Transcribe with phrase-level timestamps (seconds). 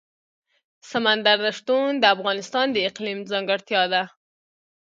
[0.91, 4.03] سمندر نه شتون د افغانستان د اقلیم ځانګړتیا ده.